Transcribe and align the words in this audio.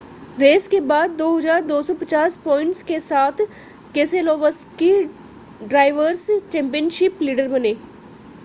race 0.39 0.67
के 0.67 0.79
बाद 0.81 1.11
2,250 1.17 2.37
points 2.37 2.81
के 2.83 2.99
साथ 2.99 3.41
केसेलोवस्की 3.93 4.91
ड्रायवर्स 5.63 6.25
चैंपियनशिप 6.51 7.21
लीडर 7.21 7.47
बने 7.47 7.71
रहे 7.71 7.81